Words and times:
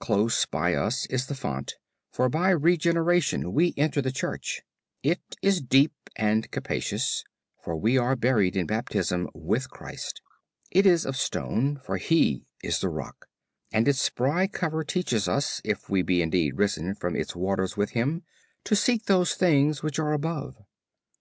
Close 0.00 0.44
by 0.44 0.74
us 0.74 1.06
is 1.06 1.26
the 1.26 1.36
font; 1.36 1.76
for 2.10 2.28
by 2.28 2.50
regeneration 2.50 3.52
we 3.52 3.74
enter 3.76 4.02
the 4.02 4.10
Church; 4.10 4.62
it 5.04 5.20
is 5.40 5.60
deep 5.60 5.92
and 6.16 6.50
capacious; 6.50 7.22
for 7.62 7.76
we 7.76 7.96
are 7.96 8.16
buried 8.16 8.56
in 8.56 8.66
Baptism 8.66 9.28
with 9.34 9.70
CHRIST; 9.70 10.20
it 10.72 10.84
is 10.84 11.06
of 11.06 11.16
stone, 11.16 11.78
for 11.84 11.96
HE 11.96 12.44
is 12.60 12.80
the 12.80 12.88
Rock; 12.88 13.26
and 13.70 13.86
its 13.86 14.00
spiry 14.00 14.48
cover 14.48 14.82
teaches 14.82 15.28
us, 15.28 15.60
if 15.62 15.88
we 15.88 16.02
be 16.02 16.22
indeed 16.22 16.56
risen 16.58 16.96
from 16.96 17.14
its 17.14 17.36
waters 17.36 17.76
with 17.76 17.90
HIM, 17.90 18.24
to 18.64 18.74
seek 18.74 19.04
those 19.04 19.34
things 19.34 19.84
which 19.84 20.00
are 20.00 20.12
above. 20.12 20.56